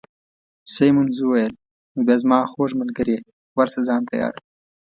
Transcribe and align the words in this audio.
سیمونز 0.73 1.17
وویل: 1.21 1.53
نو 1.93 1.99
بیا 2.07 2.15
زما 2.21 2.39
خوږ 2.51 2.71
ملګرې، 2.81 3.17
ورشه 3.57 3.81
ځان 3.87 4.01
تیار 4.09 4.31
کړه. 4.37 4.47